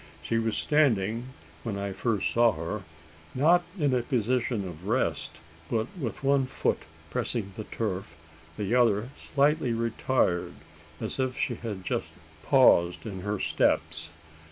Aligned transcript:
She 0.23 0.39
was 0.39 0.57
standing 0.57 1.25
when 1.61 1.77
I 1.77 1.91
first 1.93 2.31
saw 2.31 2.53
her: 2.53 2.81
not 3.35 3.61
in 3.77 3.93
a 3.93 4.01
position 4.01 4.67
of 4.67 4.87
rest, 4.87 5.41
but 5.69 5.85
with 5.95 6.23
one 6.23 6.47
foot 6.47 6.79
pressing 7.11 7.51
the 7.55 7.65
turf, 7.65 8.15
the 8.57 8.73
other 8.73 9.09
slightly 9.15 9.73
retired, 9.73 10.55
as 10.99 11.19
if 11.19 11.37
she 11.37 11.53
had 11.53 11.85
just 11.85 12.09
paused 12.41 13.05
in 13.05 13.21
her 13.21 13.37
steps. 13.39 14.09